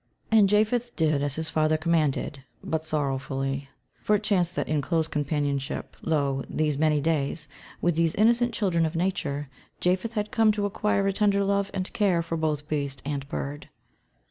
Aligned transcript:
And 0.31 0.49
Japheth 0.49 0.95
did 0.95 1.21
as 1.21 1.35
his 1.35 1.51
father 1.51 1.77
commanded, 1.77 2.43
but 2.63 2.83
sorrowfully, 2.83 3.69
for 4.01 4.15
it 4.15 4.23
chanced 4.23 4.55
that 4.55 4.67
in 4.67 4.81
close 4.81 5.07
companionship, 5.07 5.95
lo, 6.01 6.41
these 6.49 6.75
many 6.75 6.99
days, 6.99 7.47
with 7.83 7.95
these 7.97 8.15
innocent 8.15 8.51
children 8.51 8.83
of 8.87 8.95
nature, 8.95 9.47
Japheth 9.79 10.13
had 10.13 10.31
come 10.31 10.51
to 10.53 10.65
acquire 10.65 11.05
a 11.05 11.13
tender 11.13 11.43
love 11.43 11.69
and 11.75 11.93
care 11.93 12.23
for 12.23 12.35
both 12.35 12.67
beast 12.67 13.03
and 13.05 13.29
bird. 13.29 13.69